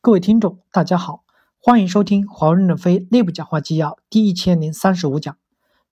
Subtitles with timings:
[0.00, 1.24] 各位听众，大家好，
[1.60, 5.36] 欢迎收听华为任正非内部讲话纪要第一千零三十五讲，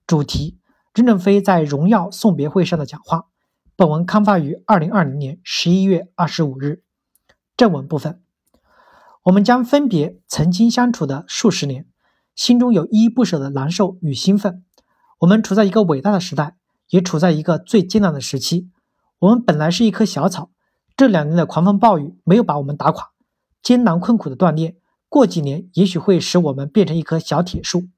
[0.07, 0.61] 主题：
[0.95, 3.27] 任正非在荣耀送别会上的讲话。
[3.75, 6.83] 本文刊发于二零二零年十一月二十五日。
[7.57, 8.23] 正文部分，
[9.25, 11.85] 我们将分别曾经相处的数十年，
[12.37, 14.65] 心中有依依不舍的难受与兴奋。
[15.19, 16.55] 我们处在一个伟大的时代，
[16.91, 18.71] 也处在一个最艰难的时期。
[19.19, 20.51] 我们本来是一棵小草，
[20.97, 23.11] 这两年的狂风暴雨没有把我们打垮。
[23.67, 24.77] 艰难困苦的锻炼，
[25.09, 27.89] 过几年也许会使我们变成一棵小铁树。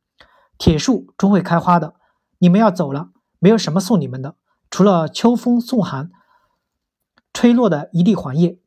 [0.57, 1.93] 铁树终会开花的。
[2.39, 4.37] 你们要走了，没有什么送你们的，
[4.71, 6.11] 除了秋风送寒
[7.35, 8.59] 吹落的一地黄叶。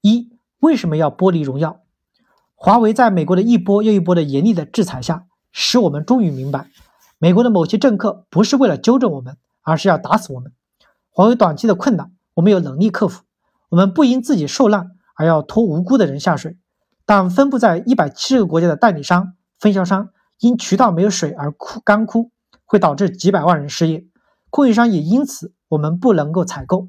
[0.00, 1.82] 一，为什么要剥离荣耀？
[2.56, 6.70] 华为在美国的一波又一波的严厉的制裁下，使我们终于明白，
[7.18, 10.52] 美国的某些政客不是为了纠正我们，而是要打死我们。
[11.10, 13.22] 华为短期的困难，我们有能力克服，
[13.68, 14.93] 我们不因自己受难。
[15.14, 16.56] 而要拖无辜的人下水，
[17.06, 22.30] 但分布在一百七十个国家的代理商、分销商因渠道没有水而枯干枯，
[22.64, 24.04] 会导致几百万人失业。
[24.50, 26.88] 供应商也因此我们不能够采购，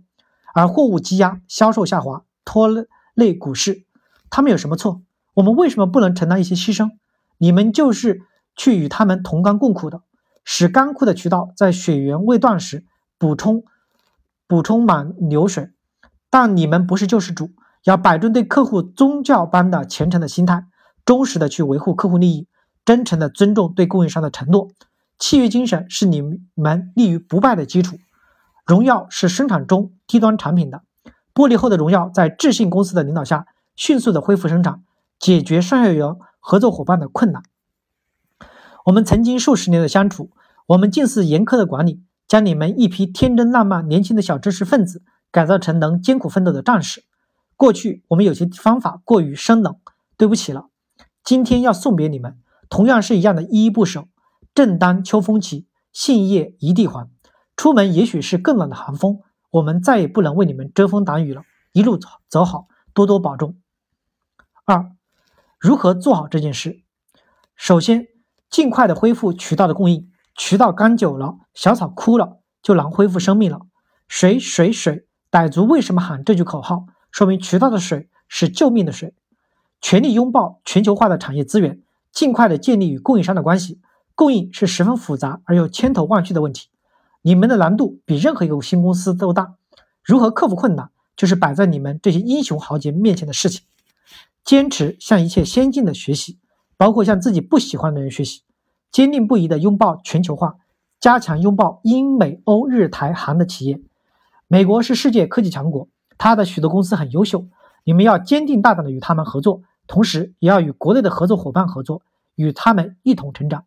[0.53, 2.67] 而货物积压、销售下滑，拖
[3.13, 3.85] 累股市。
[4.29, 5.01] 他们有什么错？
[5.35, 6.91] 我们为什么不能承担一些牺牲？
[7.37, 8.21] 你们就是
[8.55, 10.01] 去与他们同甘共苦的，
[10.43, 12.85] 使干枯的渠道在水源未断时
[13.17, 13.63] 补充
[14.47, 15.71] 补充满流水。
[16.29, 17.51] 但你们不是救世主。
[17.85, 20.65] 要摆正对客户宗教般的虔诚的心态，
[21.05, 22.47] 忠实的去维护客户利益，
[22.83, 24.69] 真诚的尊重对供应商的承诺。
[25.19, 26.23] 契约精神是你
[26.55, 27.97] 们立于不败的基础。
[28.65, 30.81] 荣耀是生产中低端产品的，
[31.31, 34.81] 剥离后的荣耀在智信公司的领导下，迅速的恢复生产，
[35.19, 37.43] 解决上下游合作伙伴的困难。
[38.85, 40.31] 我们曾经数十年的相处，
[40.65, 47.03] 我们近似严苛的管理，将你们一批天真烂漫、年轻的小知识分子改造成能艰苦奋斗的战士。
[47.55, 49.77] 过去我们有些方法过于生冷，
[50.17, 50.69] 对不起了。
[51.23, 52.37] 今天要送别你们，
[52.69, 54.07] 同样是一样的依依不舍。
[54.53, 57.09] 正当秋风起，杏叶一地黄。
[57.55, 59.21] 出门也许是更冷的寒风，
[59.51, 61.43] 我们再也不能为你们遮风挡雨了。
[61.71, 63.57] 一路走走好，多多保重。
[64.65, 64.91] 二，
[65.59, 66.83] 如何做好这件事？
[67.55, 68.07] 首先，
[68.49, 70.11] 尽快的恢复渠道的供应。
[70.35, 73.61] 渠道干久了，小草枯了，就难恢复生命了。
[74.07, 76.85] 水水水，傣族为什么喊这句口号？
[77.15, 79.13] 说明渠道的水是救命的水，
[79.79, 81.81] 全力拥抱全球化的产业资源，
[82.11, 83.79] 尽快的建立与供应商的关系。
[84.15, 86.67] 供应是十分复杂而又千头万绪的问题，
[87.21, 89.55] 你们的难度比任何一个新公司都大。
[90.03, 93.63] 如何克服困难，就是摆在你们这些英雄豪杰面前的事情。
[94.43, 96.37] 坚持向一切先进的学习，
[96.75, 98.41] 包括向自己不喜欢的人学习，
[98.91, 100.57] 坚定不移的拥抱全球化，
[100.99, 103.79] 加强拥抱英美欧日台韩的企业。
[104.49, 105.87] 美国是世界科技强国。
[106.17, 107.47] 他的许多公司很优秀，
[107.83, 112.01] 你们要坚定大胆的与他们合作，同时也要与国内的合作伙伴合作，
[112.35, 113.65] 与他们一同成长。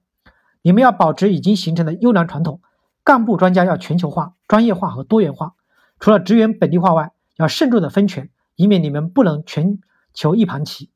[0.62, 2.60] 你们要保持已经形成的优良传统，
[3.04, 5.54] 干部专家要全球化、专业化和多元化。
[6.00, 9.78] 除了职员本地化外，要慎重的分权，以免你们不能全
[10.12, 10.90] 球一盘棋。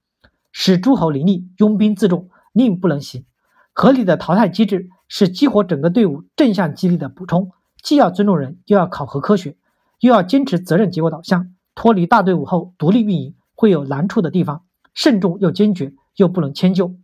[0.50, 3.24] 使诸侯林立，拥兵自重，令不能行。
[3.72, 7.52] 合理的淘汰机制是激活整个队伍正向激励的补充，
[7.82, 9.56] 既要尊重人，又要考核科学。
[10.02, 14.64] 又要坚持责任结果导向，脱离大队伍后独立运营会有难处的地方，
[14.94, 16.96] 慎重又坚决，又不能迁就。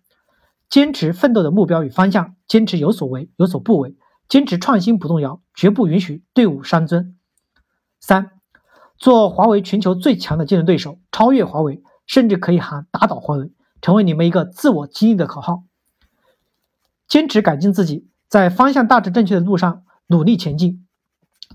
[0.69, 3.97] 坚持奋斗的目标与方向，坚持有所为有所不为，
[4.29, 7.17] 坚持创新不动摇，绝不允许队伍伤尊。
[8.01, 8.33] 三，
[8.97, 15.63] 做华为全球最强的竞争对手，超越华为，甚至可以喊打倒华为，成为你们一个自我激励的口号。
[17.07, 20.85] 坚持改进自己，在方向大致正确的路上努力前进。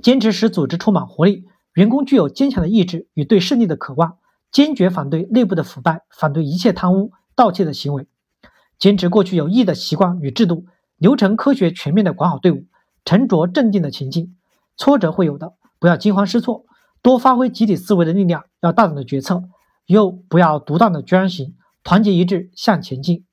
[0.02, 4.18] 坚持使组织充满活力，员工具有坚强的意志与对胜利的渴望，
[4.52, 8.08] 坚决反对内部的腐败，反对一切贪污盗窃的行为，
[8.80, 10.66] 坚持过去有益的习惯与制度，
[10.98, 12.66] 流程科学全面的管好队伍，
[13.06, 14.36] 沉着镇定的前进。
[14.76, 16.66] 挫折会有的，不要惊慌失措，
[17.04, 19.44] 多发挥集体思维的力量，要大胆的决策，
[19.86, 23.26] 又不要独断的专行，团结一致向前进。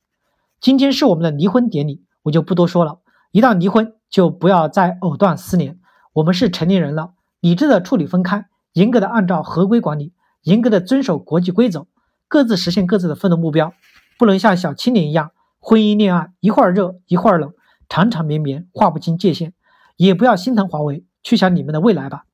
[0.61, 3.01] 今天是我们的离婚典礼，我就不多说了。
[3.33, 5.80] 一旦离婚，就不要再藕断丝连。
[6.13, 10.13] 我们是成年人了，理智的处理分开，严格的按照合规管理，
[10.43, 11.87] 严格的遵守国际规则，
[12.27, 13.73] 各自实现各自的奋斗目标，
[14.19, 15.31] 不能像小青年一样，
[15.61, 17.53] 婚姻恋爱一会儿热一会儿冷，
[17.89, 19.53] 缠缠绵绵，划不清界限。
[19.97, 22.25] 也不要心疼华为，去想你们的未来吧。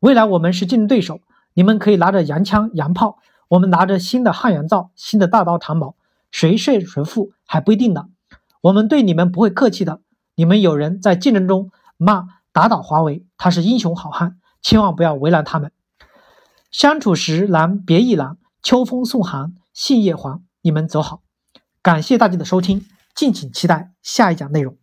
[0.00, 1.20] 未来我们是竞争对手，
[1.54, 3.18] 你们可以拿着洋枪洋炮，
[3.48, 5.94] 我们拿着新的汉阳造、新的大刀长矛，
[6.30, 8.08] 谁胜谁负还不一定呢。
[8.60, 10.00] 我们对你们不会客气的。
[10.34, 12.41] 你们有人在竞争中骂。
[12.52, 15.72] 打倒华为，他是英雄好汉，千万不要为难他们。
[16.70, 21.22] 相处时难别亦难，秋风送寒，杏叶黄，你们走好。
[21.82, 24.76] 感谢大家的收听，敬请期待下一讲内容。